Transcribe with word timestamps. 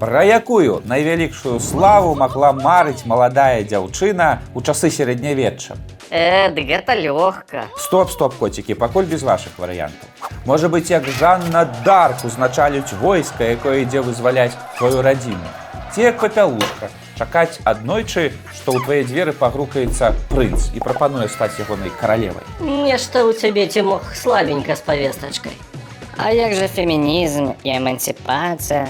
Пра 0.00 0.24
якую 0.24 0.80
найвялікшую 0.88 1.60
славу 1.60 2.14
магла 2.16 2.54
марыць 2.56 3.04
маладая 3.04 3.60
дзяўчына 3.68 4.40
ў 4.56 4.64
часы 4.64 4.88
сярэднявечча. 4.88 5.76
Э, 6.08 6.48
дык 6.48 6.72
гэта 6.72 6.96
лёгка. 6.96 7.68
Стоп, 7.76 8.08
стоп, 8.08 8.32
коцікі, 8.40 8.80
пакуль 8.80 9.04
без 9.04 9.20
вашых 9.20 9.60
варыянтаў. 9.60 10.08
Можа 10.48 10.72
быць, 10.72 10.88
як 10.88 11.04
Жанна 11.04 11.68
Дарк 11.84 12.24
узначалюць 12.24 12.96
войска, 12.96 13.44
якое 13.44 13.84
ідзе 13.84 14.00
вызваляць 14.00 14.56
тваю 14.78 15.04
радзіму. 15.04 15.52
Ці 15.92 16.00
як 16.00 16.16
папялушка, 16.16 16.88
чакаць 17.20 17.60
аднойчы, 17.68 18.32
што 18.56 18.72
ў 18.72 18.80
твае 18.80 19.04
дзверы 19.04 19.36
пагрукаецца 19.36 20.16
прынц 20.32 20.72
і 20.72 20.80
прапануе 20.80 21.28
стаць 21.28 21.60
ягонай 21.60 21.92
каралевай. 22.00 22.48
Нешта 22.56 23.20
ў 23.20 23.36
цябе 23.36 23.68
ці 23.68 23.84
мог 23.84 24.16
слабенька 24.16 24.80
з 24.80 24.80
павестачкай. 24.80 25.52
А 26.16 26.32
як 26.32 26.56
жа 26.56 26.72
фемінізм 26.72 27.52
і 27.52 27.68
эмансіпацыя? 27.76 28.88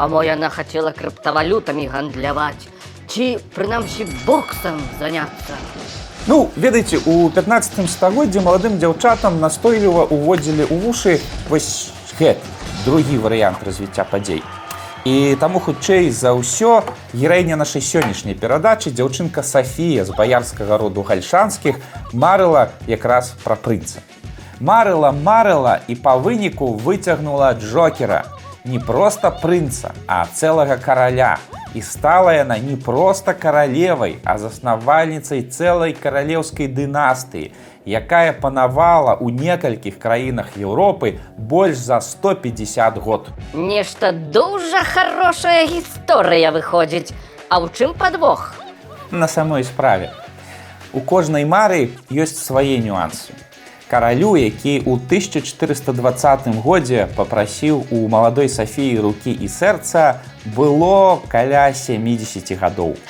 А 0.00 0.08
мо 0.08 0.22
яна 0.24 0.48
хацела 0.48 0.94
крыптавалютамі 0.96 1.82
гандляваць, 1.92 2.64
ці 3.04 3.36
прынамсі 3.52 4.06
боксам 4.24 4.80
заняцца. 4.96 5.58
Ну, 6.24 6.48
ведаеце, 6.56 7.04
у 7.04 7.28
15 7.28 7.84
стагоддзі 7.84 8.40
маладым 8.40 8.78
дзяўчатам 8.80 9.36
настойліва 9.44 10.08
уводзілі 10.08 10.64
ў 10.72 10.80
вушы 10.80 11.20
вось 11.52 11.92
гэты 12.16 12.40
другі 12.88 13.20
варыянт 13.20 13.60
развіцця 13.60 14.08
падзей. 14.08 14.40
І 15.04 15.36
таму 15.36 15.60
хутчэй 15.60 16.08
за 16.08 16.32
ўсё 16.32 16.80
гераіня 17.12 17.60
нашай 17.60 17.84
сённяшняй 17.84 18.40
перадачы 18.40 18.88
дзяўчынка 18.88 19.44
Сафія 19.44 20.08
з 20.08 20.16
баярскага 20.16 20.80
роду 20.80 21.04
гальшанскіх 21.04 21.76
марыла 22.16 22.72
якраз 22.88 23.36
пра 23.44 23.52
прынца. 23.52 24.00
Марыла, 24.64 25.12
марыла 25.12 25.80
і 25.88 26.00
па 26.00 26.16
выніку 26.16 26.72
выцягнула 26.72 27.52
джокера, 27.52 28.39
не 28.64 28.78
проста 28.78 29.30
прынца, 29.30 29.92
а 30.06 30.26
цэлага 30.26 30.76
караля. 30.76 31.38
І 31.74 31.82
стала 31.82 32.34
яна 32.34 32.58
не 32.58 32.76
проста 32.76 33.32
каралевай, 33.34 34.18
а 34.24 34.38
заснавальніцай 34.38 35.42
цэлай 35.46 35.94
каралеўскай 35.94 36.66
дынастыі, 36.66 37.52
якая 37.86 38.32
панавала 38.32 39.14
ў 39.14 39.30
некалькіх 39.30 39.98
краінах 39.98 40.58
Еўропы 40.58 41.22
больш 41.38 41.78
за 41.78 42.00
150 42.00 42.98
год. 42.98 43.30
Нешта 43.54 44.12
дужа 44.12 44.82
хорошая 44.82 45.66
гісторыя 45.70 46.50
выходзіць. 46.50 47.14
А 47.50 47.58
ў 47.62 47.70
чым 47.74 47.94
падвох? 47.94 48.54
На 49.10 49.26
самой 49.26 49.64
справе. 49.64 50.10
У 50.92 51.00
кожнай 51.00 51.46
мары 51.46 51.94
ёсць 52.10 52.38
свае 52.42 52.78
нюансы. 52.78 53.34
Каралю, 53.90 54.36
які 54.38 54.78
ў 54.86 55.02
1420 55.02 56.62
годзе 56.62 57.08
папрасіў 57.18 57.82
у 57.90 58.06
маладой 58.06 58.46
Сафіі 58.46 59.02
рукі 59.02 59.34
і 59.34 59.50
сэрца, 59.50 60.22
было 60.54 61.18
каля 61.26 61.74
70 61.74 62.54
гадоў. 62.54 62.94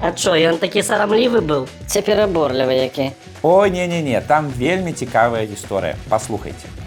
А 0.00 0.12
чо, 0.16 0.32
ён 0.32 0.56
такі 0.56 0.80
сарамлівы 0.80 1.42
быў? 1.44 1.66
Ці 1.84 2.00
пераборлівы 2.00 2.72
які? 2.72 3.10
О, 3.42 3.66
не-не-не, 3.66 4.22
там 4.24 4.48
вельмі 4.48 4.94
цікавая 4.96 5.44
гісторыя. 5.44 5.98
Паслухайце. 6.08 6.79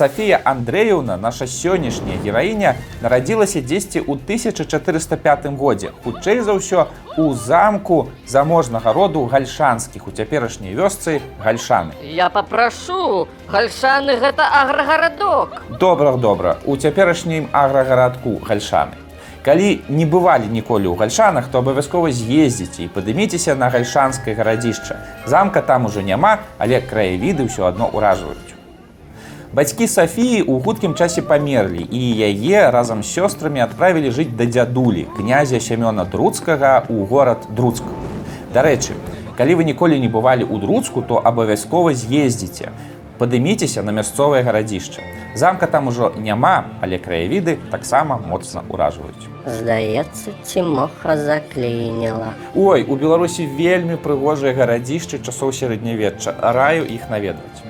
Сафія 0.00 0.40
Андрэеўна, 0.48 1.18
наша 1.20 1.44
сённяшняя 1.44 2.16
гераіня, 2.24 2.72
нарадзілася 3.04 3.60
дзесьці 3.60 4.00
ў 4.00 4.16
1405 4.16 5.44
годзе. 5.60 5.92
Хутчэй 6.04 6.40
за 6.40 6.56
ўсё 6.56 6.86
у 7.20 7.36
замку 7.36 8.08
заможнага 8.24 8.94
роду 8.96 9.28
гальшанскіх 9.28 10.08
у 10.08 10.10
цяперашняй 10.10 10.72
вёсцы 10.72 11.20
гальшаны. 11.44 11.92
Я 12.00 12.30
папрашу, 12.32 13.28
гальшаны 13.52 14.16
гэта 14.16 14.48
аграгарадок. 14.48 15.60
Добра, 15.76 16.16
добра, 16.16 16.56
у 16.64 16.80
цяперашнім 16.80 17.52
аграгарадку 17.52 18.40
гальшаны. 18.40 18.96
Калі 19.44 19.84
не 19.92 20.08
бывалі 20.08 20.48
ніколі 20.48 20.88
ў 20.88 20.96
гальшанах, 20.96 21.52
то 21.52 21.60
абавязкова 21.60 22.08
з'ездзіце 22.08 22.88
і 22.88 22.92
падыміцеся 22.96 23.52
на 23.52 23.68
гальшанскае 23.68 24.32
гарадзішча. 24.32 24.96
Замка 25.28 25.60
там 25.60 25.92
ужо 25.92 26.00
няма, 26.00 26.40
але 26.56 26.80
краявіды 26.80 27.52
ўсё 27.52 27.68
адно 27.68 27.92
ўражваюць. 27.92 28.59
Бацькі 29.50 29.86
Сафіі 29.90 30.46
ў 30.46 30.62
хуткім 30.62 30.92
часе 30.94 31.22
памерлі 31.26 31.82
і 31.82 32.00
яе 32.22 32.70
разам 32.70 33.02
з 33.02 33.10
сёстрамі 33.18 33.58
адправілі 33.64 34.12
жыць 34.14 34.30
да 34.38 34.46
дзядулі 34.46 35.08
князя 35.16 35.58
сямёна 35.58 36.04
друцкага 36.06 36.86
ў 36.86 37.02
горад 37.10 37.48
друцк. 37.50 37.82
Дарэчы, 38.54 38.94
калі 39.34 39.58
вы 39.58 39.66
ніколі 39.66 39.98
не 39.98 40.06
бывалі 40.06 40.46
ў 40.46 40.62
друцку, 40.62 41.02
то 41.02 41.18
абавязкова 41.18 41.90
з'ездзіце. 41.98 42.70
Падыміцеся 43.18 43.82
на 43.82 43.90
мясцовае 43.90 44.46
гарадзішча. 44.46 45.02
Замка 45.34 45.66
там 45.66 45.90
ужо 45.90 46.12
няма, 46.14 46.70
але 46.78 47.02
краявіды 47.02 47.58
таксама 47.74 48.22
моцна 48.22 48.62
ўражваюць. 48.70 49.26
Здаецца, 49.50 50.30
ці 50.46 50.62
моха 50.62 51.18
заклініла. 51.18 52.38
Ой, 52.54 52.86
у 52.86 52.94
Беларусі 52.94 53.50
вельмі 53.58 53.98
прыгожыя 53.98 54.54
гарадзішчы 54.54 55.18
часоў 55.18 55.50
сярэднявечча, 55.50 56.38
раю 56.38 56.86
іх 56.86 57.10
наведваць. 57.10 57.66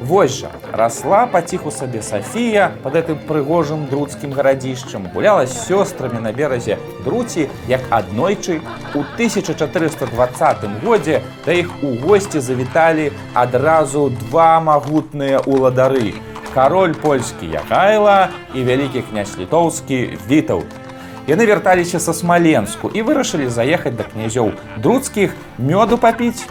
Вось 0.00 0.38
жа 0.38 0.48
расла 0.72 1.26
паціху 1.26 1.70
сабе 1.74 2.02
Сафія 2.06 2.70
под 2.84 2.94
гэтым 2.94 3.18
прыгожым 3.26 3.88
друцкім 3.90 4.30
гарадзішчам 4.30 5.08
гуляла 5.10 5.46
з 5.46 5.58
сёстрамі 5.66 6.22
на 6.22 6.30
беразе 6.30 6.78
друці 7.02 7.48
як 7.66 7.82
аднойчы 7.90 8.60
у 8.94 9.02
1420 9.02 10.68
годзе 10.84 11.22
да 11.46 11.52
іх 11.52 11.74
у 11.82 11.96
госці 12.06 12.38
завіталі 12.38 13.10
адразу 13.34 14.06
два 14.22 14.60
магутныя 14.60 15.42
уладары 15.42 16.14
кароль 16.54 16.94
польскі 16.94 17.50
Ягайла 17.50 18.30
і 18.54 18.62
вялікі 18.62 19.02
князь 19.02 19.34
літоўскі 19.38 20.18
вітаў. 20.30 20.62
Яны 21.26 21.44
вярталіся 21.44 21.98
са 21.98 22.14
смаленску 22.14 22.86
і 22.88 23.02
вырашылі 23.02 23.50
заехаць 23.50 23.98
да 23.98 24.06
князёў 24.06 24.54
друцкіх 24.78 25.34
мёду 25.58 25.98
папіць 25.98 26.46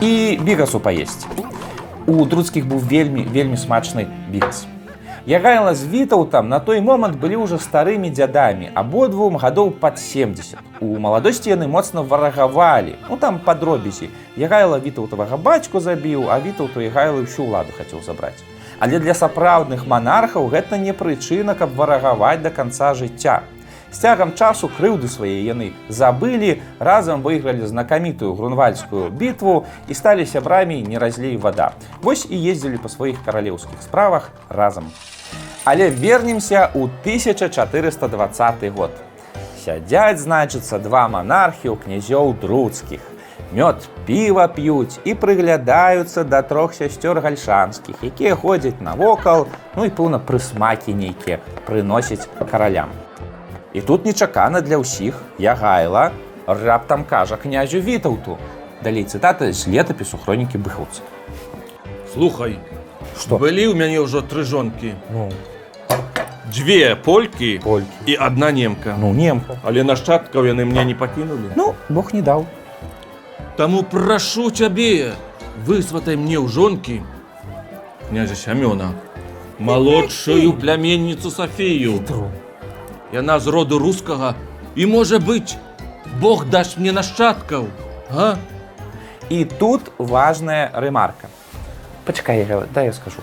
і 0.00 0.38
бігасу 0.44 0.80
паесці 0.80 1.45
у 2.06 2.24
друцкіх 2.24 2.66
быў 2.70 2.78
вельмі 2.78 3.26
вельмі 3.26 3.56
смачны 3.56 4.06
біц. 4.30 4.66
Ягайла 5.26 5.74
з 5.74 5.86
вітаўтам 5.90 6.48
на 6.48 6.60
той 6.60 6.80
момант 6.80 7.18
былі 7.18 7.42
ўжо 7.42 7.58
старымі 7.58 8.14
дзядамі, 8.14 8.70
абодвум 8.74 9.34
гадоў 9.42 9.72
пад 9.74 9.98
70. 9.98 10.54
У 10.78 10.98
маладосці 11.02 11.50
яны 11.50 11.66
моцна 11.66 12.06
варагавалі. 12.06 12.94
Ну 13.10 13.16
там 13.16 13.40
падробязі. 13.42 14.06
Ягайла 14.36 14.78
вітаўтавага 14.78 15.36
бацьку 15.36 15.82
забіў, 15.82 16.30
а 16.30 16.38
вітаўту 16.38 16.78
Ягайлы 16.78 17.26
ўсю 17.26 17.42
ўладу 17.42 17.74
хацеў 17.74 18.06
забраць. 18.06 18.38
Але 18.78 19.02
для 19.02 19.18
сапраўдных 19.18 19.82
манархаў 19.90 20.46
гэта 20.46 20.78
не 20.78 20.94
прычына, 20.94 21.58
каб 21.58 21.74
варагаваць 21.74 22.42
да 22.46 22.54
канца 22.54 22.94
жыцця. 22.94 23.42
З 23.96 23.98
цягам 23.98 24.32
часу 24.36 24.68
крыўды 24.68 25.08
свае 25.08 25.40
яны 25.40 25.66
забылі, 25.88 26.60
разам 26.78 27.22
выйгралі 27.24 27.64
знакамітую 27.64 28.34
грунвальскую 28.36 29.08
бітву 29.08 29.64
і 29.88 29.94
сталі 29.96 30.26
сябрамі 30.28 30.82
не 30.84 31.00
разлей 31.00 31.38
вада. 31.40 31.70
Вось 32.04 32.26
і 32.28 32.36
ездзілі 32.36 32.76
па 32.76 32.92
сваіх 32.92 33.24
каралеўскіх 33.24 33.80
справах 33.80 34.28
разам. 34.52 34.92
Але 35.64 35.88
вернемся 35.88 36.68
ў 36.76 36.92
1420 37.08 38.68
год. 38.76 38.92
Сядзяць, 39.64 40.20
значыцца, 40.20 40.76
два 40.76 41.08
манархі 41.08 41.72
ў 41.72 41.80
князёў 41.80 42.36
друцкіх. 42.36 43.00
Мёд 43.56 43.88
піва 44.04 44.44
п'юць 44.52 45.00
і 45.08 45.16
прыглядаюцца 45.16 46.28
да 46.28 46.44
трох 46.44 46.76
сясцёр 46.76 47.24
гальшанскіх, 47.24 48.04
якія 48.04 48.36
ходзяць 48.36 48.76
навокал, 48.76 49.48
ну 49.72 49.88
і 49.88 49.96
пэўна 49.96 50.20
прысмакі 50.20 50.92
нейкія 50.92 51.40
прыносяць 51.64 52.28
каралям. 52.44 52.92
І 53.76 53.80
тут 53.84 54.06
нечакана 54.08 54.64
для 54.64 54.80
ўсіх 54.80 55.20
Ягайла 55.36 56.08
раптам 56.48 57.04
кажа 57.04 57.36
князю 57.36 57.80
вітаўту. 57.84 58.38
Далей 58.80 59.04
цытата 59.04 59.52
з 59.52 59.68
летапісу 59.68 60.16
хронікі 60.16 60.56
быхаўцы. 60.56 61.04
Слухай, 62.14 62.56
Што? 63.20 63.36
былі 63.36 63.68
ў 63.68 63.74
мяне 63.76 64.00
ўжо 64.00 64.24
тры 64.24 64.48
жонкі. 64.48 64.96
Ну, 65.12 65.28
Дзве 66.48 66.94
полькі 66.96 67.60
Полькі. 67.60 67.92
і 68.06 68.16
адна 68.16 68.48
немка. 68.52 68.96
ну 68.96 69.12
немка. 69.12 69.60
Але 69.62 69.84
нашчадкаў 69.84 70.46
яны 70.46 70.64
мне 70.64 70.84
не 70.84 70.94
пакінулі. 70.94 71.52
Ну, 71.56 71.74
Бог 71.88 72.14
не 72.14 72.22
даў. 72.22 72.46
Таму 73.56 73.82
прашу 73.82 74.50
цябе, 74.50 75.12
высватай 75.66 76.16
мне 76.16 76.38
ў 76.40 76.48
жонкі 76.48 77.02
князя 78.08 78.34
Сямёна, 78.38 78.94
малодшую 79.58 80.52
пляменніцу 80.52 81.30
Сафію. 81.30 82.00
Яна 83.12 83.38
з 83.40 83.46
роду 83.46 83.78
рускага 83.78 84.34
і 84.74 84.86
можа 84.86 85.18
быць, 85.18 85.56
Бог 86.20 86.46
дасць 86.50 86.76
мне 86.76 86.92
нашчадкаў. 86.92 87.66
А? 88.10 88.36
І 89.28 89.44
тут 89.44 89.92
важная 89.98 90.70
рэмарка. 90.74 91.28
Пачакай, 92.04 92.46
дай 92.74 92.86
я 92.86 92.92
скажу. 92.92 93.22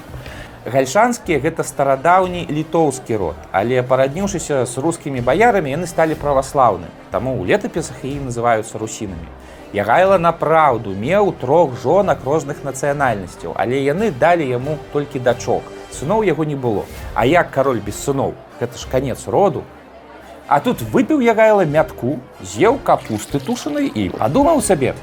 Гальшанскія 0.64 1.40
гэта 1.44 1.64
старадаўні 1.68 2.48
літоўскі 2.48 3.16
род, 3.20 3.36
але 3.52 3.84
парадніўшыся 3.84 4.64
з 4.64 4.78
рускімі 4.80 5.20
баярамі 5.20 5.76
яны 5.76 5.88
сталі 5.88 6.16
праваслаўны. 6.16 6.88
Таму 7.12 7.36
ў 7.36 7.52
летапісах 7.52 8.00
і 8.08 8.32
называюцца 8.32 8.80
русінамі. 8.80 9.28
Ягайла 9.76 10.16
напраўду 10.16 10.96
меў 10.96 11.36
трох 11.36 11.76
жонак 11.84 12.24
розных 12.24 12.64
нацыянальнасцяў, 12.64 13.52
але 13.60 13.84
яны 13.84 14.12
далі 14.16 14.48
яму 14.48 14.80
толькі 14.94 15.20
дачок. 15.20 15.68
Сыноў 15.94 16.24
яго 16.24 16.44
не 16.44 16.56
было. 16.56 16.86
А 17.14 17.26
як 17.26 17.52
кароль 17.52 17.80
без 17.80 17.96
сыноў, 18.04 18.34
гэта 18.60 18.78
ж 18.78 18.88
канец 18.92 19.28
роду. 19.28 19.64
А 20.48 20.60
тут 20.60 20.82
выпіў 20.82 21.22
Ягайла 21.22 21.66
мятку, 21.66 22.20
з'еў 22.42 22.80
капусты 22.84 23.40
тушанай 23.40 23.88
і 23.88 24.10
падумаў 24.10 24.62
сабе: 24.62 24.96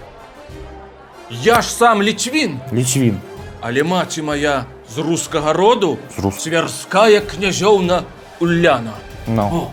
Я 1.30 1.62
ж 1.62 1.70
сам 1.72 2.02
лічвін, 2.02 2.60
лічвін. 2.72 3.20
але 3.60 3.82
маці 3.82 4.22
моя 4.22 4.64
з 4.90 4.98
рускага 4.98 5.52
роду, 5.52 5.98
рус- 6.18 6.42
цвярская 6.42 7.20
княжоўна 7.20 8.02
Уляна. 8.40 8.92
Ну. 9.26 9.42
О, 9.42 9.70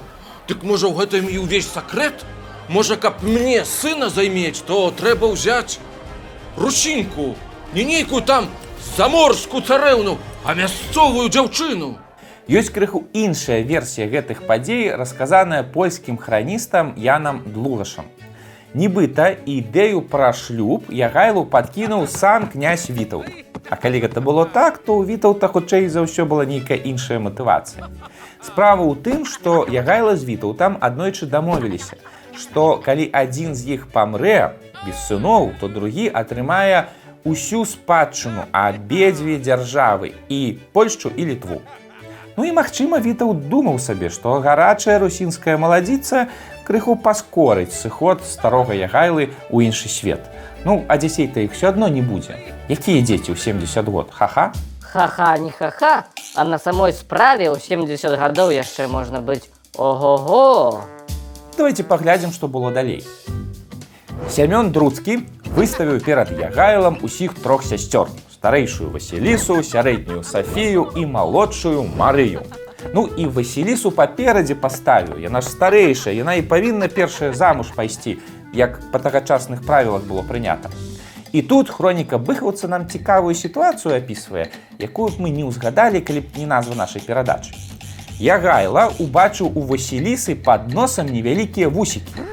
дык 0.48 0.64
можа 0.64 0.88
ў 0.88 0.94
гэтым 0.96 1.30
і 1.30 1.38
ўвесь 1.40 1.72
сакрэт? 1.72 2.24
Можа, 2.70 2.96
каб 2.96 3.24
мне 3.24 3.64
сына 3.66 4.10
займець, 4.10 4.62
то 4.62 4.92
трэба 4.92 5.32
ўзяць 5.32 5.80
русінку, 6.58 7.36
не 7.74 7.84
нейкую 7.84 8.22
там 8.22 8.48
заморскую 8.98 9.64
царэўну, 9.64 10.18
а 10.48 10.54
мясцовую 10.56 11.28
дзяўчыну. 11.28 11.98
Ёсць 12.48 12.72
крыху 12.72 13.04
іншая 13.12 13.68
версія 13.68 14.08
гэтых 14.08 14.46
падзей, 14.48 14.96
расказаная 14.96 15.64
польскім 15.68 16.16
храністам 16.16 16.94
Янам 16.96 17.42
Длугашам. 17.44 18.08
Нібыта 18.72 19.36
ідэю 19.44 20.00
пра 20.08 20.32
шлюб 20.32 20.88
Ягайлу 20.88 21.44
падкінуў 21.44 22.08
сам 22.08 22.48
князь 22.48 22.88
Вітаў. 22.88 23.28
А 23.68 23.76
калі 23.76 24.00
гэта 24.00 24.24
было 24.24 24.48
так, 24.48 24.80
то 24.80 24.96
ў 24.96 25.20
Вітаўта 25.20 25.52
хутчэй 25.52 25.92
за 25.92 26.08
ўсё 26.08 26.24
была 26.24 26.48
нейкая 26.48 26.80
іншая 26.80 27.20
матывацыя. 27.20 27.92
Справа 28.40 28.88
ў 28.88 28.96
тым, 29.04 29.28
што 29.28 29.68
Ягайла 29.68 30.16
з 30.16 30.24
Вітаўтам 30.32 30.80
аднойчы 30.80 31.28
дамовіліся, 31.28 32.00
што 32.32 32.80
калі 32.80 33.12
адзін 33.12 33.52
з 33.52 33.76
іх 33.76 33.92
памрэ 33.92 34.56
без 34.88 34.96
сыноў, 35.12 35.60
то 35.60 35.68
другі 35.68 36.08
атрымае 36.08 36.88
усю 37.24 37.66
спадчыну 37.66 38.46
абедзве 38.52 39.38
дзяржавы 39.40 40.14
і 40.30 40.58
Польшчу 40.74 41.12
і 41.16 41.26
літву. 41.26 41.62
Ну 42.38 42.46
і 42.46 42.54
магчыма, 42.54 43.02
Вітаў 43.02 43.34
думаў 43.34 43.80
сабе, 43.82 44.14
што 44.14 44.38
гарачая 44.46 45.00
русінская 45.02 45.58
маладзіца 45.58 46.28
крыху 46.70 46.94
паскорыць 46.94 47.74
сыход 47.74 48.22
старога 48.22 48.78
ягайлы 48.78 49.34
ў 49.50 49.66
іншы 49.66 49.90
свет. 49.90 50.22
Ну, 50.62 50.86
а 50.86 50.98
дзяцей-то 51.02 51.42
іх 51.42 51.58
все 51.58 51.74
адно 51.74 51.90
не 51.90 52.06
будзе. 52.06 52.38
Якія 52.70 53.02
дзеці 53.02 53.34
ў 53.34 53.38
70 53.42 53.90
год? 53.90 54.14
Ха-ха. 54.14 54.54
Ха-ха, 54.86 55.38
не 55.38 55.50
ха-ха, 55.50 56.06
а 56.36 56.44
на 56.46 56.60
самой 56.60 56.94
справе 56.94 57.50
ў 57.50 57.58
70 57.58 58.14
гадоў 58.14 58.54
яшчэ 58.54 58.86
можна 58.86 59.18
быць 59.18 59.50
ого-го. 59.74 60.86
Давайте 61.58 61.84
паглядзім, 61.84 62.30
што 62.30 62.48
было 62.48 62.70
далей. 62.70 63.02
Сямён 64.30 64.70
Друцкі 64.70 65.26
выставіў 65.58 66.06
перад 66.06 66.30
Ягайлам 66.38 67.00
усіх 67.02 67.34
трох 67.34 67.66
сясцёр: 67.66 68.14
старэйшую 68.30 68.94
Васілісу, 68.94 69.64
сярэднюю 69.66 70.22
Сафію 70.24 70.92
і 70.96 71.06
малодшую 71.06 71.82
Марыю. 71.98 72.46
Ну 72.94 73.10
і 73.18 73.26
Васілісу 73.26 73.90
паперадзе 73.92 74.54
паставіў. 74.54 75.18
Яна 75.18 75.42
ж 75.42 75.50
старэйшая, 75.50 76.14
яна 76.14 76.38
і 76.38 76.46
павінна 76.46 76.88
першая 76.88 77.34
замуж 77.34 77.74
пайсці, 77.74 78.20
як 78.54 78.78
па 78.94 79.02
тагачасных 79.02 79.66
правілах 79.66 80.06
было 80.06 80.22
прынята. 80.22 80.70
І 81.34 81.42
тут 81.42 81.74
хроніка 81.74 82.22
быхаўца 82.22 82.70
нам 82.70 82.86
цікавую 82.86 83.34
сітуацыю 83.34 83.98
апісвае, 83.98 84.54
якую 84.78 85.10
б 85.10 85.26
мы 85.26 85.34
не 85.34 85.42
ўзгадалі, 85.42 86.06
калі 86.06 86.22
б 86.22 86.38
не 86.38 86.46
назва 86.46 86.78
нашай 86.78 87.02
перадачы. 87.02 87.58
Ягайла 88.22 88.94
убачыў 89.02 89.50
у 89.58 89.66
Васілісы 89.66 90.38
пад 90.38 90.70
носам 90.70 91.10
невялікія 91.10 91.74
вусікі. 91.74 92.27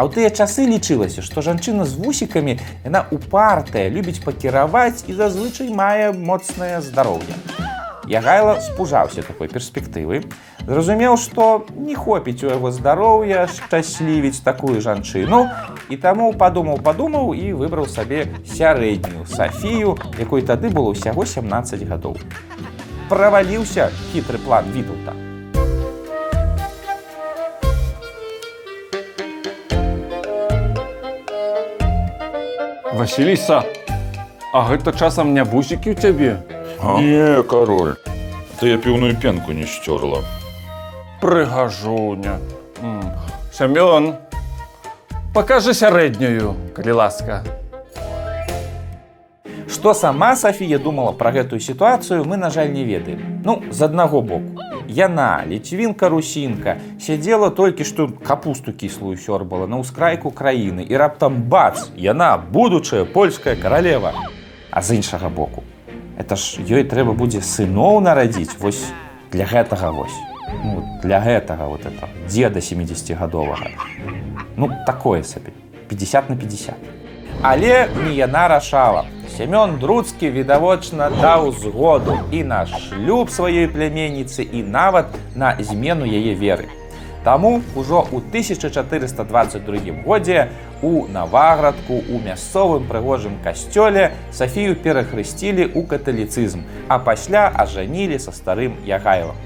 А 0.00 0.04
ў 0.08 0.16
тыя 0.16 0.30
часы 0.32 0.64
лічылася, 0.64 1.20
што 1.20 1.44
жанчына 1.44 1.84
з 1.84 1.92
вусікамі 2.00 2.56
яна 2.88 3.04
упартая, 3.12 3.92
любіць 3.92 4.24
пакіраваць 4.24 5.04
і 5.04 5.12
зазвычай 5.12 5.68
мае 5.68 6.16
моцнае 6.16 6.80
здароўе. 6.80 7.36
Ягайла 8.08 8.56
спужаўся 8.64 9.20
такой 9.20 9.52
перспектывы, 9.52 10.24
зразумеў, 10.64 11.20
што 11.20 11.68
не 11.76 11.92
хопіць 11.92 12.40
у 12.40 12.48
яго 12.48 12.72
здароўя 12.72 13.44
шчаслівіць 13.44 14.40
такую 14.40 14.80
жанчыну 14.80 15.44
і 15.92 16.00
таму 16.00 16.32
падумаў, 16.32 16.80
падумаў 16.80 17.36
і 17.36 17.52
выбраў 17.60 17.84
сабе 17.84 18.24
сярэднюю 18.56 19.28
Сафію, 19.28 19.98
якой 20.16 20.48
тады 20.48 20.72
было 20.72 20.96
ўсяго 20.96 21.28
17 21.28 21.84
гадоў. 21.84 22.16
Праваліўся 23.12 23.92
хітры 24.14 24.40
план 24.40 24.64
Вітаўта. 24.72 25.19
Васіліса, 33.00 33.64
а 34.52 34.60
гэта 34.68 34.92
часам 34.92 35.32
не 35.32 35.40
вусікі 35.40 35.88
ў 35.88 35.96
цябе? 35.96 36.36
Не, 37.00 37.40
король. 37.48 37.96
Ты 38.60 38.68
я 38.68 38.76
піўную 38.76 39.16
пенку 39.16 39.56
не 39.56 39.64
сцёрла. 39.64 40.20
Прыгажуня. 41.24 42.36
Сямён, 43.56 44.20
пакажы 45.32 45.72
сярэднюю, 45.72 46.52
калі 46.76 46.92
ласка. 47.00 47.40
Што 49.64 49.96
сама 49.96 50.36
Сафія 50.36 50.76
думала 50.76 51.16
пра 51.16 51.32
гэтую 51.32 51.64
сітуацыю, 51.64 52.28
мы, 52.28 52.36
на 52.36 52.52
жаль, 52.52 52.68
не 52.68 52.84
ведаем. 52.84 53.40
Ну, 53.48 53.62
з 53.72 53.80
аднаго 53.80 54.20
боку. 54.20 54.59
Яна, 54.90 55.46
ліцвінка-русінка, 55.46 56.76
сядзела 56.98 57.50
толькі 57.54 57.86
што 57.86 58.08
капусту 58.10 58.72
кіслую 58.74 59.14
сёрбала 59.14 59.70
на 59.70 59.78
ўскрайку 59.78 60.34
краіны 60.34 60.82
і 60.82 60.98
раптам 60.98 61.46
бац, 61.46 61.94
яна 61.94 62.34
будучая 62.34 63.04
польская 63.06 63.54
каралева. 63.54 64.10
А 64.70 64.82
з 64.82 64.98
іншага 64.98 65.30
боку. 65.30 65.62
Это 66.18 66.34
ж 66.34 66.58
ёй 66.66 66.82
трэба 66.82 67.14
будзе 67.14 67.38
сыноў 67.38 68.02
нарадзіць 68.02 68.58
вось 68.58 68.82
для 69.30 69.46
гэтага 69.46 69.94
вось. 69.94 70.18
Ну, 70.66 70.82
для 71.06 71.22
гэтага 71.22 71.70
вот 71.70 71.86
это 71.86 72.10
дзеда 72.26 72.58
70гадовага. 72.58 73.70
Ну, 74.56 74.74
такое 74.86 75.22
сабе. 75.22 75.54
50 75.88 76.30
на 76.30 76.36
50. 76.36 76.74
Але 77.42 77.88
не 78.04 78.12
яна 78.14 78.48
рашала. 78.48 79.04
Семён 79.36 79.78
Друцкі 79.78 80.30
відавочна 80.30 81.10
даў 81.10 81.52
згоду 81.52 82.18
і 82.30 82.44
на 82.44 82.66
шлюб 82.66 83.30
сваёй 83.32 83.64
пляменніцы 83.64 84.44
і 84.44 84.60
нават 84.62 85.06
на 85.34 85.56
змену 85.56 86.04
яе 86.04 86.36
веры. 86.36 86.68
Таму 87.24 87.62
ўжо 87.72 88.04
ў 88.12 88.20
1422 88.28 90.04
годзе 90.04 90.52
у 90.82 91.08
Наваградку 91.08 92.04
у 92.12 92.20
мясцовым 92.20 92.84
прыгожым 92.84 93.40
касцёле 93.40 94.12
Сафію 94.32 94.76
перахрысцілі 94.76 95.72
ў 95.72 95.80
каталіцызм, 95.88 96.60
а 96.92 96.98
пасля 97.00 97.48
ажанілі 97.48 98.20
са 98.20 98.36
старым 98.36 98.76
Ягайлам. 98.84 99.36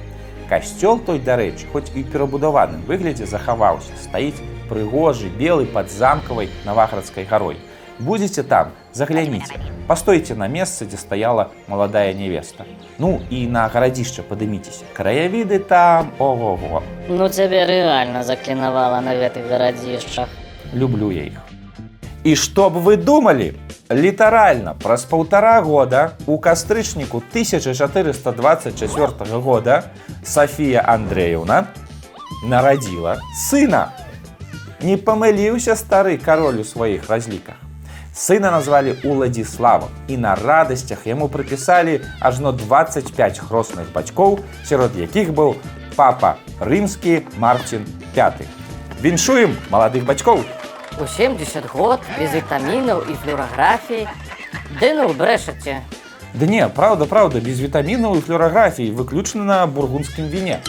Касцёл 0.51 0.99
той, 0.99 1.23
дарэчы, 1.23 1.71
хоць 1.71 1.95
і 1.95 2.03
перабудаваным 2.03 2.83
выглядзе 2.91 3.31
захаваўся, 3.31 3.95
стаіць 4.03 4.43
прыгожы 4.67 5.31
белы 5.31 5.63
пад 5.67 5.95
замкавай 5.95 6.51
наваградскай 6.67 7.23
гарой. 7.23 7.57
Будзеце 7.99 8.43
там, 8.43 8.69
загляніце, 8.93 9.55
пастойце 9.87 10.35
на 10.35 10.49
месцы, 10.49 10.87
дзе 10.87 10.97
стаяла 10.97 11.51
маладая 11.69 12.13
невеста. 12.13 12.65
Ну 12.99 13.21
і 13.31 13.47
на 13.47 13.69
гарадзішча 13.69 14.23
падыміцеся. 14.23 14.85
Краявіды 14.95 15.59
там 15.59 16.11
ого-го. 16.19 16.83
Ну 17.09 17.29
цябе 17.29 17.67
рэальна 17.67 18.25
заклінавала 18.25 19.01
на 19.01 19.15
гэтых 19.15 19.49
гарадзішчах. 19.49 20.29
люблю 20.75 21.13
я 21.13 21.25
іх. 21.25 21.41
І 22.25 22.37
што 22.37 22.71
б 22.71 22.83
вы 22.83 22.97
думалі? 22.97 23.53
Літаральна 23.93 24.75
праз 24.75 25.05
паўтара 25.05 25.61
года 25.61 26.11
у 26.27 26.39
кастрычніку 26.39 27.19
1424 27.19 29.39
года 29.39 29.83
Сафія 30.25 30.81
Андреевна 30.81 31.67
нарадзіла 32.49 33.21
сына. 33.37 33.89
Не 34.81 34.97
памыліўся 34.97 35.77
стары 35.77 36.17
кароль 36.17 36.61
у 36.61 36.65
сваіх 36.65 37.11
разліках. 37.11 37.55
Сына 38.15 38.51
назвалі 38.55 38.95
Уладзіславам 39.03 39.91
і 40.07 40.17
на 40.23 40.37
радасцях 40.39 41.03
яму 41.03 41.27
прыпісалі 41.27 41.99
ажно 42.23 42.53
25 42.55 43.11
хросных 43.43 43.91
бацькоў, 43.91 44.39
сярод 44.63 44.95
якіх 44.95 45.35
быў 45.35 45.59
папа 45.99 46.39
рымскі 46.63 47.27
Марцін 47.43 47.83
V. 48.15 48.47
Віншуем 49.03 49.59
маладых 49.67 50.07
бацькоў! 50.07 50.47
У 51.03 51.07
70 51.11 51.67
год 51.67 51.99
без 52.15 52.31
вітамінаў 52.31 53.03
і 53.11 53.19
флюораграфіі. 53.19 54.07
Ды 54.79 54.95
ну 54.95 55.11
брэшаце. 55.11 55.83
Да 56.39 56.47
не, 56.47 56.63
праўда, 56.69 57.11
праўда, 57.11 57.43
без 57.43 57.59
вітамінаў 57.59 58.19
і 58.19 58.23
флюораграфіі 58.23 58.95
выключна 58.95 59.43
на 59.43 59.67
бургундскім 59.67 60.31
віне. 60.31 60.63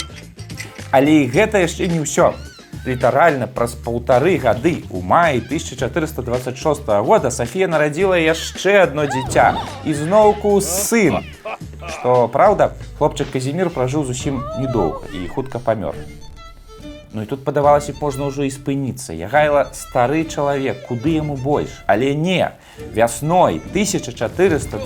Але 0.90 1.22
і 1.22 1.30
гэта 1.30 1.62
яшчэ 1.62 1.94
не 1.94 2.02
ўсё. 2.02 2.34
Літаральна 2.86 3.48
праз 3.50 3.74
паўтары 3.74 4.38
гады 4.38 4.86
у 4.94 5.01
маі 5.01 5.42
1426 5.42 6.86
года 7.01 7.32
Сафія 7.34 7.68
нарадзіла 7.68 8.22
яшчэ 8.22 8.86
адно 8.86 9.10
дзіця 9.10 9.58
і 9.89 9.94
зноўку 9.98 10.62
сын. 10.62 11.25
Што 11.89 12.30
праўда, 12.30 12.77
хлопчык 13.01 13.34
Казімір 13.34 13.74
пражыў 13.74 14.06
зусім 14.06 14.46
недоўга 14.62 15.10
і 15.18 15.25
хутка 15.34 15.58
памёр. 15.58 15.98
Ну 17.15 17.22
і 17.24 17.25
тут 17.25 17.46
падавалася 17.46 17.94
б 17.94 17.96
можна 18.01 18.30
ўжо 18.30 18.44
і 18.46 18.51
спыніцца. 18.54 19.18
Ягайла 19.18 19.74
стары 19.74 20.27
чалавек, 20.30 20.86
куды 20.86 21.18
яму 21.18 21.39
больш, 21.39 21.82
але 21.88 22.13
не. 22.13 22.51
Вясной 22.94 23.63
1427 23.74 24.77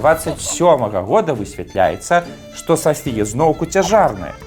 года 1.04 1.34
высвятляецца, 1.34 2.24
што 2.56 2.78
Сафія 2.78 3.26
зноўку 3.26 3.66
цяжарная. 3.66 4.38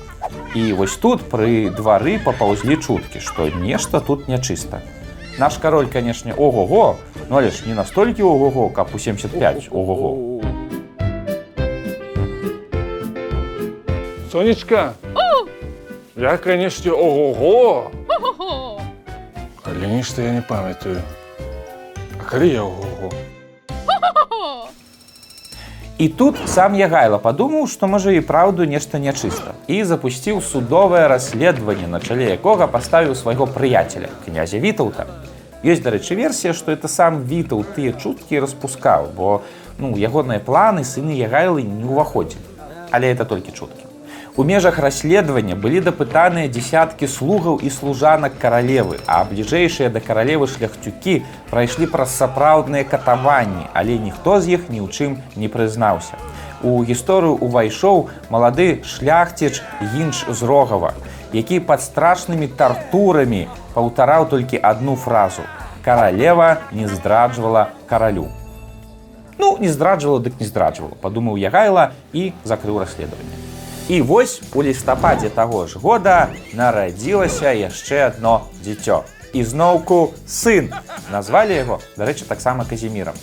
І 0.54 0.72
вось 0.72 0.96
тут 0.96 1.22
пры 1.32 1.70
двары 1.72 2.18
папаўзлі 2.24 2.76
чуткі, 2.76 3.20
што 3.20 3.48
нешта 3.48 4.00
тут 4.00 4.28
нячыста. 4.28 4.82
Наш 5.38 5.56
кароль, 5.56 5.86
канешне, 5.86 6.34
ого-го, 6.36 6.96
ну 7.30 7.36
але 7.36 7.50
ж 7.50 7.64
не 7.66 7.74
настолькі 7.74 8.22
ого-го, 8.22 8.68
каб 8.68 8.88
у 8.94 8.98
75 8.98 9.68
ого-го. 9.70 10.42
Сонечка, 14.30 14.92
я, 16.16 16.36
конечно, 16.36 16.92
ого-го. 16.92 17.90
Але 19.64 19.86
нешта 19.86 20.22
я 20.22 20.32
не 20.32 20.42
памятаю. 20.42 21.02
А 22.20 22.24
калі 22.30 22.48
я 22.48 22.62
ого-го? 22.62 23.10
І 26.02 26.09
тут 26.09 26.35
сам 26.50 26.75
Ягайла 26.75 27.18
падумаў, 27.23 27.68
што 27.71 27.87
можа 27.87 28.11
і 28.11 28.23
праўду 28.26 28.64
нешта 28.66 28.99
нячыста 28.99 29.52
і 29.71 29.76
запусціў 29.87 30.40
судовае 30.42 31.02
расследаванне, 31.12 31.87
на 31.87 32.00
чале 32.02 32.26
якога 32.35 32.66
паставіў 32.66 33.14
свайго 33.14 33.47
прыяцеля 33.47 34.11
князя 34.25 34.59
Вітаўта. 34.59 35.06
Ёсць, 35.62 35.85
дарэчы, 35.85 36.18
версія, 36.18 36.59
што 36.59 36.75
это 36.75 36.90
сам 36.90 37.23
Вітаў 37.30 37.62
тыя 37.78 37.94
чуткі 37.94 38.42
распускаў, 38.42 39.14
бо 39.14 39.47
ну, 39.78 39.94
ягоныя 39.94 40.42
планы 40.42 40.82
сыны 40.82 41.14
Ягайлы 41.14 41.62
не 41.62 41.87
ўваходзілі. 41.87 42.66
Але 42.90 43.14
это 43.14 43.23
толькі 43.23 43.54
чуткі. 43.54 43.81
У 44.34 44.44
межах 44.48 44.78
расследавання 44.80 45.52
былі 45.60 45.82
дапытаныя 45.84 46.48
дзясяткі 46.48 47.04
слугаў 47.04 47.58
і 47.60 47.68
служанак 47.68 48.38
каралевы, 48.40 48.96
а 49.04 49.20
бліжэйшыя 49.28 49.92
да 49.92 50.00
каралевы 50.00 50.48
шляхцюкі 50.48 51.20
прайшлі 51.50 51.84
праз 51.92 52.16
сапраўдныя 52.16 52.88
катаванні, 52.88 53.68
але 53.76 53.98
ніхто 54.00 54.40
з 54.40 54.56
іх 54.56 54.72
ні 54.72 54.80
ў 54.80 54.88
чым 54.88 55.20
не 55.36 55.52
прызнаўся. 55.52 56.16
У 56.64 56.80
гісторыю 56.80 57.36
увайшоў 57.44 58.08
малады 58.32 58.80
шляхціч 58.88 59.60
Гінч 59.92 60.24
з 60.24 60.40
рогава, 60.48 60.96
які 61.36 61.60
пад 61.60 61.84
страшнымі 61.84 62.48
тартурамі 62.48 63.44
паўтараў 63.76 64.32
толькі 64.32 64.64
адну 64.64 64.96
фразу: 64.96 65.44
каралева 65.84 66.56
не 66.72 66.88
здраджвала 66.88 67.68
каралю. 67.84 68.30
Ну, 69.36 69.58
не 69.60 69.68
здраджвала, 69.68 70.24
дык 70.24 70.40
не 70.40 70.48
здраджвала, 70.48 70.96
падумаў 71.04 71.36
Ягайла 71.36 71.90
і 72.16 72.32
закрыў 72.48 72.80
расследаванне. 72.80 73.51
І 73.88 74.00
вось 74.02 74.40
у 74.54 74.62
лістападзе 74.62 75.28
таго 75.30 75.66
ж 75.66 75.78
года 75.78 76.30
нарадзілася 76.54 77.50
яшчэ 77.50 78.06
адно 78.06 78.46
дзіцё. 78.62 79.02
І 79.32 79.42
зноўку 79.42 80.14
сын 80.26 80.70
назвалі 81.10 81.56
яго, 81.56 81.80
дарэчы, 81.98 82.24
таксама 82.28 82.64
казімірам. 82.64 83.14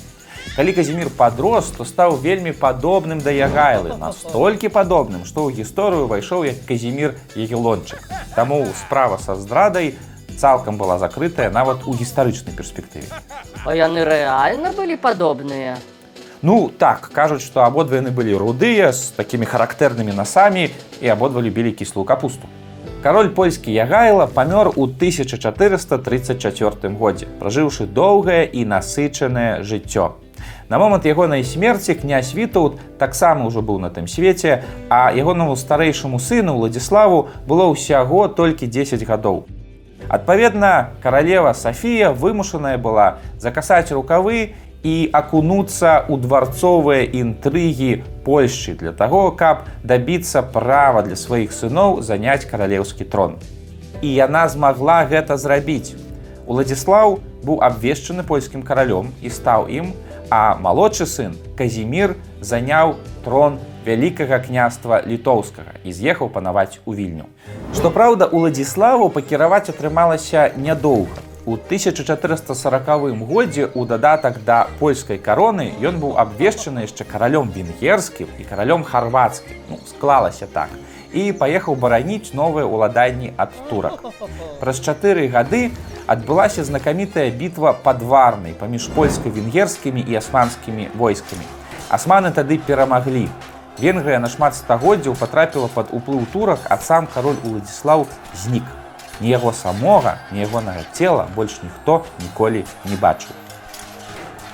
Калі 0.56 0.74
казімір 0.74 1.10
падрос, 1.16 1.72
то 1.72 1.86
стаў 1.86 2.18
вельмі 2.20 2.52
падобным 2.52 3.22
да 3.24 3.32
ягайлы, 3.32 3.96
настолькі 3.96 4.68
падобным, 4.68 5.24
што 5.24 5.48
ў 5.48 5.64
гісторыю 5.64 6.10
ўвайшоў 6.10 6.44
як 6.50 6.66
казімір 6.68 7.16
егілончык. 7.40 8.04
Таму 8.36 8.68
справа 8.76 9.16
са 9.22 9.40
здрадай 9.40 9.96
цалкам 10.40 10.76
была 10.76 11.00
закрытая 11.00 11.52
нават 11.52 11.88
у 11.88 11.94
гістарычнай 11.94 12.56
перспектыве. 12.56 13.08
А 13.64 13.76
яны 13.76 14.04
рэальна 14.04 14.76
былі 14.76 15.00
падобныя. 15.00 15.78
Ну 16.42 16.72
так, 16.78 17.10
кажуць, 17.14 17.44
што 17.44 17.66
абодва 17.68 18.00
яны 18.00 18.16
былі 18.16 18.32
рудыя 18.40 18.96
з 18.96 19.12
такімі 19.12 19.44
характэрнымі 19.44 20.16
насамі 20.16 20.72
і 21.04 21.12
абодва 21.12 21.44
любілі 21.44 21.76
кіслую 21.76 22.08
капусту. 22.08 22.48
Кароль 23.04 23.36
польскі 23.36 23.76
Ягайла 23.76 24.24
памёр 24.28 24.72
у 24.76 24.88
1434 24.88 26.96
годзе, 26.96 27.28
пражыўшы 27.40 27.88
доўгае 27.92 28.48
і 28.48 28.64
насычанае 28.64 29.68
жыццё. 29.68 30.16
На 30.70 30.80
момант 30.80 31.06
ягонай 31.06 31.44
смерці 31.44 31.96
князь 31.96 32.34
Вітаут 32.34 32.80
таксама 32.98 33.46
ўжо 33.52 33.60
быў 33.60 33.80
на 33.84 33.90
тым 33.92 34.08
свеце, 34.08 34.64
а 34.88 35.12
ягонаму 35.12 35.60
старэйшаму 35.60 36.24
сыну 36.24 36.56
Владзіславу 36.56 37.28
было 37.48 37.68
ўсяго 37.68 38.32
толькі 38.32 38.68
10 38.68 39.04
гадоў. 39.04 39.44
Адпаведна, 40.08 40.90
каралева 41.04 41.54
Сафія 41.54 42.12
вымушаная 42.12 42.78
была 42.78 43.18
закасаць 43.38 43.92
рукавы 43.92 44.54
і 44.84 45.10
акунуцца 45.12 46.08
ў 46.08 46.16
дварцовыя 46.24 47.04
інтрыгі 47.04 48.04
Польшчы 48.24 48.76
для 48.80 48.92
таго, 48.94 49.32
каб 49.32 49.66
дабіцца 49.84 50.44
права 50.44 51.02
для 51.04 51.18
сваіх 51.20 51.52
сыноў 51.52 52.02
заняць 52.06 52.46
каралеўскі 52.46 53.04
трон. 53.04 53.36
І 54.02 54.08
яна 54.08 54.48
змагла 54.48 55.04
гэта 55.10 55.36
зрабіць. 55.36 55.98
Уладзіслаў 56.48 57.20
быў 57.44 57.60
абвешчаны 57.66 58.24
польскім 58.24 58.64
каралём 58.64 59.12
і 59.22 59.30
стаў 59.30 59.68
ім, 59.68 59.92
а 60.30 60.56
малодшы 60.62 61.06
сын 61.10 61.36
Казімір 61.58 62.16
заняў 62.40 62.96
трон 63.26 63.60
вялікага 63.86 64.40
княства 64.40 65.02
літоўскага 65.04 65.82
і 65.84 65.92
з'ехаў 65.92 66.30
панаваць 66.30 66.80
у 66.86 66.94
вільню. 66.94 67.28
Што 67.76 67.92
праўда, 67.92 68.30
уладзіславу 68.30 69.10
пакіраваць 69.10 69.70
атрымалася 69.74 70.52
нядоўга. 70.56 71.29
У 71.50 71.54
1440 71.54 73.26
годзе 73.26 73.70
у 73.74 73.86
дадатак 73.86 74.44
да 74.46 74.68
польскай 74.78 75.18
кароны 75.18 75.74
ён 75.82 75.98
быў 75.98 76.14
абвешчаны 76.22 76.86
яшчэ 76.86 77.10
каралём 77.10 77.50
венгерскім 77.50 78.30
і 78.38 78.44
каралём 78.46 78.84
харвацкім. 78.86 79.58
Ну, 79.70 79.80
склалася 79.90 80.46
так 80.46 80.70
і 81.14 81.32
паехаў 81.34 81.74
бараніць 81.74 82.38
новыя 82.38 82.70
ўладанні 82.70 83.34
ад 83.38 83.50
турак. 83.70 84.06
Праз 84.62 84.78
чатыры 84.78 85.26
гады 85.34 85.74
адбылася 86.06 86.64
знакамітая 86.64 87.30
бітва 87.34 87.74
падварнай 87.74 88.54
паміж 88.54 88.90
польска-венгерскімі 88.94 90.06
і 90.06 90.22
асманскімі 90.22 90.90
войскамі. 90.94 91.46
Асманы 91.90 92.30
тады 92.30 92.62
перамаглі. 92.62 93.26
Венгрыя 93.82 94.20
на 94.22 94.30
шмат 94.30 94.54
стагоддзяў 94.54 95.18
патрапіла 95.18 95.72
пад 95.74 95.90
уплыў 95.96 96.30
турак, 96.30 96.60
а 96.70 96.78
сам 96.78 97.08
кароль 97.08 97.42
Уладзіслаў 97.42 98.06
знік. 98.36 98.79
Ні 99.20 99.30
яго 99.30 99.54
самога, 99.54 100.18
ні 100.32 100.42
ягонага 100.48 100.88
цела 100.94 101.28
больш 101.36 101.60
ніхто 101.64 102.04
ніколі 102.24 102.64
не 102.86 102.96
бачыў. 102.96 103.36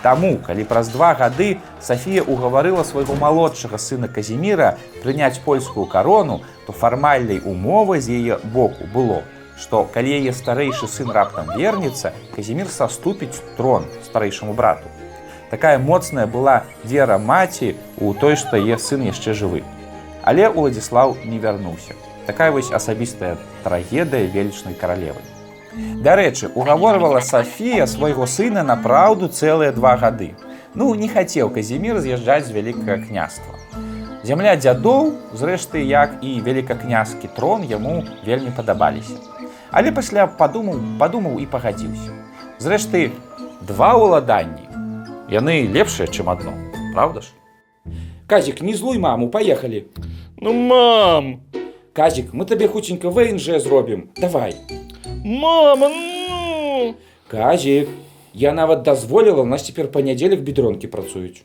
Таму, 0.06 0.38
калі 0.38 0.64
праз 0.70 0.90
два 0.94 1.14
гады 1.18 1.58
Сафія 1.82 2.22
ўгаварыла 2.22 2.84
свайго 2.86 3.16
малодшага 3.18 3.78
сына 3.82 4.06
Казіміра 4.06 4.78
прыняць 5.02 5.42
польскую 5.42 5.86
карону, 5.90 6.42
то 6.68 6.74
фармальнай 6.74 7.42
умовай 7.42 8.02
з 8.06 8.14
яе 8.14 8.38
боку 8.54 8.86
было, 8.94 9.24
што 9.58 9.82
калі 9.90 10.14
яе 10.18 10.34
старэйшы 10.34 10.86
сын 10.86 11.10
раптам 11.10 11.50
вернецца, 11.58 12.14
Казімір 12.36 12.70
саступіць 12.70 13.42
трон 13.58 13.90
старэйшаму 14.06 14.54
брату. 14.54 14.86
Такая 15.50 15.78
моцная 15.82 16.26
была 16.30 16.66
вера 16.84 17.18
маці 17.18 17.74
ў 17.98 18.14
той, 18.22 18.38
што 18.38 18.62
яе 18.62 18.78
сын 18.78 19.10
яшчэ 19.10 19.34
жывы. 19.34 19.66
Але 20.22 20.50
Уладзіслаў 20.50 21.18
не 21.26 21.42
вярнуўся. 21.42 21.98
Такая 22.26 22.52
вось 22.52 22.72
асабістая 22.72 23.38
трагедыя 23.64 24.26
велічнай 24.26 24.74
каралевы. 24.74 25.22
Дарэчы, 25.76 26.50
угаворвала 26.56 27.20
Сафія 27.20 27.86
свайго 27.86 28.26
сына 28.26 28.64
на 28.64 28.76
праўду 28.76 29.28
цэлыя 29.28 29.72
два 29.72 29.98
гады. 29.98 30.34
Ну, 30.74 30.94
не 30.96 31.08
хацеў 31.08 31.52
Казімір 31.52 32.00
з'язджаць 32.00 32.48
з 32.48 32.56
вялікага 32.56 32.98
княства. 33.04 33.60
Зямля 34.24 34.56
дзядоў, 34.56 35.14
зрэшты, 35.38 35.84
як 35.86 36.18
і 36.26 36.40
великакнязскі 36.42 37.30
трон 37.36 37.64
яму 37.64 38.04
вельмі 38.26 38.56
падабаліся. 38.56 39.20
Але 39.72 39.92
пасля 39.92 40.26
падумаў, 40.26 40.80
падумаў 40.98 41.38
і 41.44 41.46
пагадзіўся. 41.46 42.16
Зрэшты, 42.58 43.12
два 43.68 43.94
ўладанні. 44.00 44.66
Яны 45.30 45.68
лепшыя, 45.68 46.08
чым 46.08 46.30
адно, 46.30 46.54
Праўда 46.96 47.22
ж? 47.22 47.28
Казік, 48.28 48.62
не 48.62 48.74
злуй 48.74 48.98
маму, 48.98 49.28
паехалі. 49.30 49.86
Ну, 50.40 50.54
мам! 50.54 51.44
Казік, 51.96 52.34
мы 52.34 52.44
табе 52.44 52.68
хутенька 52.68 53.08
ВНЖ 53.10 53.64
зробім. 53.64 54.10
Давай. 54.18 54.56
Мама, 55.24 55.90
ну! 55.90 56.94
Казік, 57.28 57.88
я 58.34 58.54
нават 58.54 58.82
дазволіла, 58.82 59.42
у 59.42 59.46
нас 59.46 59.66
цяпер 59.66 59.88
панядзелак 59.92 60.44
бедронкі 60.44 60.88
працуюць. 60.88 61.44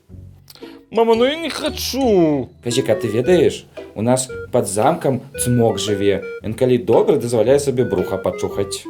Мама, 0.90 1.14
ну 1.14 1.24
я 1.24 1.36
не 1.36 1.50
хочу! 1.50 2.48
Казіка, 2.64 2.94
ты 2.94 3.06
ведаеш, 3.06 3.66
у 3.94 4.02
нас 4.02 4.28
пад 4.50 4.66
замкам 4.66 5.20
цмок 5.38 5.78
жыве. 5.78 6.26
Ён 6.42 6.58
калі 6.58 6.78
добра 6.78 7.14
дазваляе 7.16 7.60
сабе 7.60 7.84
бруха 7.84 8.18
пачухаць. 8.18 8.82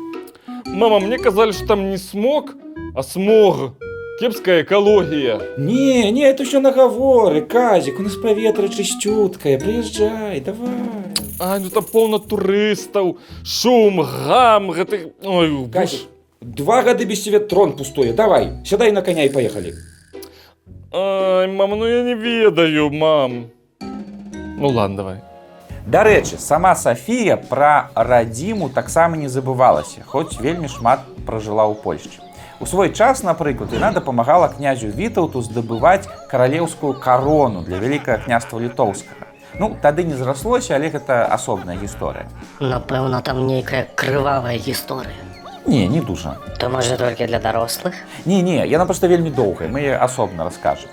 Мама, 0.64 0.98
мне 0.98 1.18
казалі, 1.18 1.52
што 1.52 1.66
там 1.66 1.90
не 1.90 1.98
смог, 1.98 2.56
а 2.96 3.02
смог. 3.02 3.76
Кепская 4.18 4.62
экалогія. 4.62 5.40
Не, 5.58 6.10
не, 6.10 6.24
это 6.24 6.48
ўсё 6.48 6.64
нагаворы, 6.64 7.44
Казік, 7.44 8.00
у 8.00 8.02
нас 8.02 8.16
паветра 8.16 8.72
чысцюткае, 8.72 9.60
прыязджай, 9.60 10.40
давай. 10.40 10.99
Ай, 11.40 11.58
ну 11.64 11.70
там 11.72 11.84
поўна 11.88 12.18
турыстаў, 12.20 13.14
шум, 13.48 14.02
гам, 14.04 14.68
гэты... 14.76 15.14
Ой, 15.24 15.48
Казік, 15.72 16.10
два 16.40 16.82
гады 16.84 17.06
без 17.08 17.24
цябе 17.24 17.40
трон 17.40 17.72
пустое, 17.78 18.12
давай, 18.12 18.60
сядай 18.68 18.92
на 18.92 19.00
коня 19.00 19.24
і 19.24 19.32
паехалі. 19.32 19.72
Ай, 20.92 21.48
мама, 21.48 21.76
ну 21.80 21.88
я 21.88 22.02
не 22.02 22.14
ведаю, 22.14 22.90
мам. 22.90 23.46
Ну 23.80 24.68
ладно, 24.68 24.96
давай. 24.96 25.16
Дарэчы, 25.86 26.36
сама 26.36 26.74
Сафія 26.76 27.38
пра 27.40 27.88
радзіму 27.94 28.68
таксама 28.68 29.16
не 29.16 29.32
забывалася, 29.32 30.04
хоць 30.04 30.36
вельмі 30.36 30.68
шмат 30.68 31.08
пражыла 31.24 31.64
ў 31.72 31.80
Польшчы. 31.80 32.20
У 32.60 32.68
свой 32.68 32.92
час, 32.92 33.24
напрыклад, 33.24 33.72
яна 33.72 33.96
дапамагала 33.96 34.52
князю 34.52 34.92
Вітаўту 34.92 35.40
здабываць 35.40 36.04
каралеўскую 36.28 37.00
карону 37.00 37.64
для 37.64 37.80
вялікага 37.80 38.20
княства 38.28 38.60
літоўскага. 38.60 39.29
Ну, 39.58 39.76
тады 39.82 40.04
не 40.04 40.14
зраслося, 40.14 40.76
але 40.76 40.90
гэта 40.90 41.26
асобная 41.26 41.76
гісторыя. 41.76 42.26
Напэўна, 42.60 43.22
там 43.22 43.46
нейкая 43.46 43.88
крывавая 43.94 44.56
гісторыя. 44.56 45.16
Не, 45.66 45.86
не 45.88 46.00
дужа. 46.00 46.36
То 46.58 46.68
можа 46.68 46.96
толькі 46.96 47.26
для 47.26 47.38
дарослых? 47.38 47.94
Не, 48.24 48.42
не, 48.42 48.66
яна 48.66 48.86
проста 48.86 49.06
вельмі 49.06 49.30
доўгая, 49.30 49.68
мы 49.68 49.92
асобна 49.92 50.44
раскажам. 50.44 50.88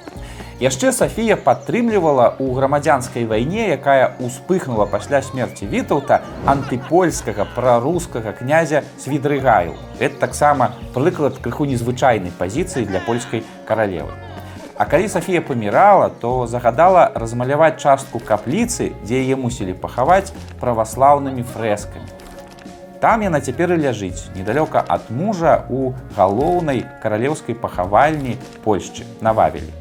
Яшчэ 0.59 0.89
Сафія 0.91 1.37
падтрымлівала 1.37 2.33
ў 2.41 2.49
грамадзянскай 2.57 3.29
вайне, 3.29 3.69
якая 3.77 4.17
ўспыхнула 4.17 4.89
пасля 4.89 5.21
смерці 5.21 5.69
Вітаўта 5.69 6.25
антыпольскага 6.49 7.45
прарускага 7.53 8.33
князя 8.33 8.81
Свідрыгаю. 8.97 9.77
Гэта 10.01 10.17
таксама 10.17 10.73
прыклад 10.97 11.37
крыху 11.37 11.69
незвычайнай 11.69 12.33
пазіцыі 12.33 12.89
для 12.89 13.05
польскай 13.05 13.45
каралевы. 13.69 14.17
А 14.77 14.85
калі 14.85 15.09
Сафія 15.09 15.41
памірала, 15.41 16.09
то 16.09 16.47
загадала 16.47 17.09
размаляваць 17.15 17.81
частку 17.81 18.21
капліцы, 18.21 18.93
дзе 19.01 19.25
яе 19.25 19.33
мусілі 19.33 19.73
пахаваць 19.73 20.29
праваслаўнымі 20.61 21.41
фрэскамі. 21.41 22.05
Там 23.01 23.25
яна 23.25 23.41
цяпер 23.41 23.73
і 23.73 23.81
ляжыць 23.81 24.29
недалёка 24.37 24.85
ад 24.85 25.09
мужа 25.09 25.65
у 25.73 25.97
галоўнай 26.13 26.85
каралеўскай 27.01 27.57
пахавальні 27.57 28.37
Польшчы 28.61 29.01
на 29.21 29.33
вавелі. 29.33 29.73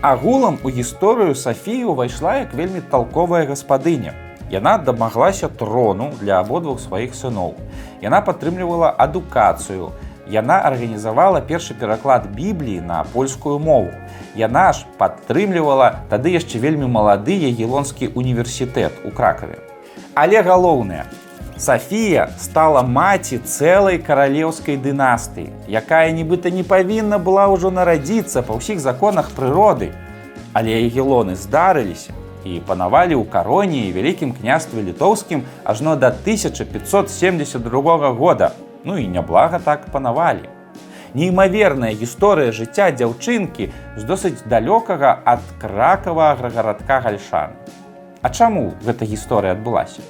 Агулам 0.00 0.56
у 0.64 0.72
гісторыю 0.72 1.36
Сафію 1.36 1.92
ўвайшла 1.92 2.40
як 2.40 2.56
вельмі 2.56 2.80
талковая 2.80 3.44
гаспадыня. 3.44 4.16
Яна 4.48 4.78
дамаглася 4.80 5.52
трону 5.52 6.16
для 6.20 6.40
абодвух 6.40 6.80
сваіх 6.80 7.12
сыноў. 7.12 7.60
Яна 8.00 8.24
падтрымлівала 8.24 8.88
адукацыю. 8.88 9.92
Яна 10.30 10.62
арганізавала 10.62 11.42
першы 11.42 11.74
пераклад 11.74 12.30
бібліі 12.30 12.80
на 12.80 13.02
польскую 13.12 13.58
мову. 13.58 13.90
Яна 14.38 14.70
ж 14.72 14.86
падтрымлівала 14.98 16.06
тады 16.06 16.38
яшчэ 16.38 16.62
вельмі 16.62 16.86
малады 16.86 17.34
ягелонскі 17.34 18.14
універсітэт 18.14 19.02
у 19.02 19.10
кракаве. 19.10 19.58
Але 20.14 20.42
галоўнае, 20.42 21.10
Сафія 21.60 22.28
стала 22.38 22.82
маці 22.82 23.38
цэлай 23.44 23.98
каралеўскай 23.98 24.78
дынастыі, 24.80 25.50
якая 25.68 26.08
нібыта 26.14 26.48
не 26.48 26.64
павінна 26.64 27.18
была 27.18 27.50
ўжо 27.52 27.68
нарадзіцца 27.74 28.40
па 28.46 28.56
ўсіх 28.56 28.80
законах 28.80 29.28
прыроды. 29.36 29.90
Але 30.54 30.78
егелоны 30.86 31.36
здарыліся 31.36 32.16
і 32.48 32.62
панавалі 32.64 33.18
ў 33.18 33.28
кароніі 33.28 33.92
вялікім 33.92 34.32
княстве 34.32 34.80
літоўскім 34.88 35.44
ажно 35.64 35.96
да 36.00 36.14
1572 36.14 38.10
года. 38.16 38.56
Ну 38.84 38.96
і 38.96 39.06
няблага 39.06 39.58
так 39.58 39.86
панавалі. 39.92 40.48
Неймаверная 41.14 41.90
гісторыя 41.92 42.54
жыцця 42.54 42.90
дзяўчынкі 42.94 43.68
з 43.98 44.02
досыць 44.06 44.46
далёкага 44.46 45.18
ад 45.26 45.42
кракавага 45.58 46.48
гарадка 46.54 47.00
гальшан. 47.02 47.58
А 48.22 48.30
чаму 48.30 48.72
гэта 48.86 49.04
гісторыя 49.04 49.58
адбылася? 49.58 50.02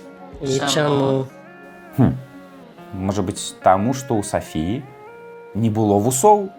Чаму? 0.69 1.27
Можа 2.93 3.23
быць, 3.23 3.55
таму, 3.63 3.95
што 3.95 4.19
ў 4.19 4.23
Сафіі 4.27 4.83
не 5.55 5.71
было 5.71 5.99
вусоў, 5.99 6.51